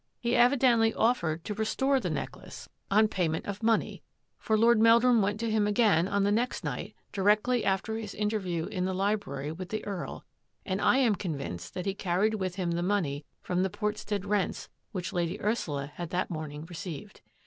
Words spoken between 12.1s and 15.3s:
with him the money from the Portstead rents which